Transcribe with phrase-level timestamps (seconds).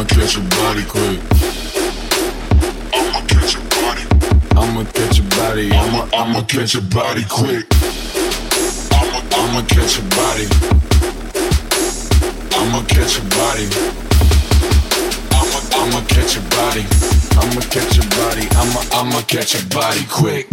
[0.00, 1.20] I'ma catch your body quick.
[2.94, 4.04] I'ma catch your body.
[4.56, 5.70] I'ma catch your body.
[5.72, 7.66] I'ma I'ma catch your body quick.
[8.96, 10.48] I'ma I'ma catch your body.
[12.56, 13.68] I'ma catch your body.
[15.36, 16.86] I'ma I'ma catch your body.
[17.36, 18.48] I'ma catch your body.
[18.56, 20.48] I'ma I'ma catch your body quick.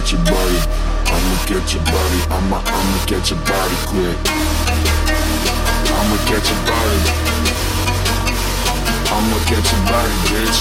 [0.00, 0.58] Get your body.
[1.06, 2.20] I'ma get your body.
[2.34, 4.18] I'ma I'ma get your body quick.
[5.94, 7.00] I'ma get your body.
[9.14, 10.60] I'ma get your body, bitch.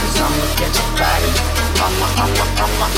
[0.00, 1.30] Cause I'ma get your body.
[1.84, 2.93] I'ma I'ma I'ma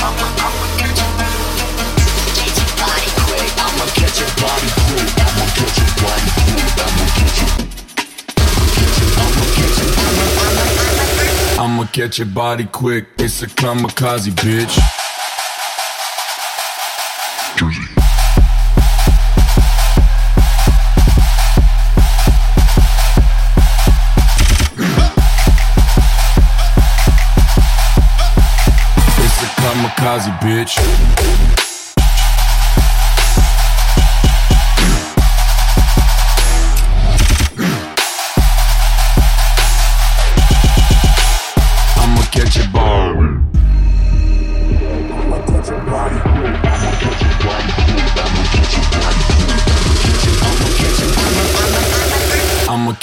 [11.67, 13.06] I'ma catch your body quick.
[13.19, 14.78] It's a kamikaze, bitch.
[29.19, 31.75] It's a kamikaze, bitch.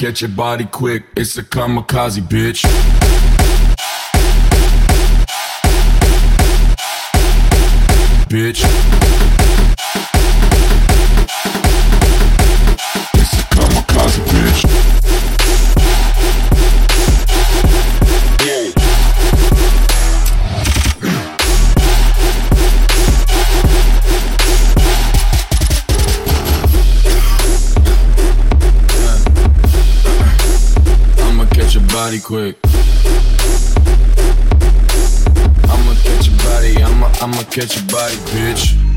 [0.04, 1.06] Catch your body quick.
[1.16, 2.64] It's a kamikaze, bitch.
[8.28, 9.33] Bitch.
[32.04, 32.58] Body quick.
[35.72, 38.93] I'ma catch your body, I'ma, I'ma catch your body, bitch.